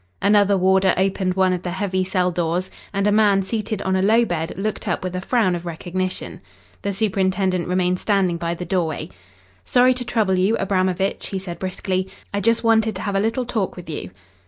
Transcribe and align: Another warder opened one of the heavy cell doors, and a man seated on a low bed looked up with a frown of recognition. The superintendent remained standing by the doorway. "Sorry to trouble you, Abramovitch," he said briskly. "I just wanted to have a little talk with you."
Another 0.19 0.57
warder 0.57 0.95
opened 0.97 1.35
one 1.35 1.53
of 1.53 1.61
the 1.61 1.69
heavy 1.69 2.03
cell 2.03 2.31
doors, 2.31 2.71
and 2.91 3.05
a 3.05 3.11
man 3.11 3.43
seated 3.43 3.83
on 3.83 3.95
a 3.95 4.01
low 4.01 4.25
bed 4.25 4.51
looked 4.57 4.87
up 4.87 5.03
with 5.03 5.15
a 5.15 5.21
frown 5.21 5.53
of 5.53 5.63
recognition. 5.63 6.41
The 6.81 6.91
superintendent 6.91 7.67
remained 7.67 7.99
standing 7.99 8.37
by 8.37 8.55
the 8.55 8.65
doorway. 8.65 9.09
"Sorry 9.63 9.93
to 9.93 10.03
trouble 10.03 10.39
you, 10.39 10.57
Abramovitch," 10.57 11.27
he 11.27 11.37
said 11.37 11.59
briskly. 11.59 12.09
"I 12.33 12.41
just 12.41 12.63
wanted 12.63 12.95
to 12.95 13.03
have 13.03 13.15
a 13.15 13.19
little 13.19 13.45
talk 13.45 13.75
with 13.75 13.87
you." 13.91 14.09